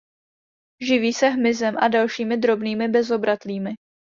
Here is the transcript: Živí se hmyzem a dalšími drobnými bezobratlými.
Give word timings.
Živí 0.81 1.13
se 1.13 1.27
hmyzem 1.29 1.75
a 1.79 1.87
dalšími 1.87 2.37
drobnými 2.37 2.87
bezobratlými. 2.87 3.71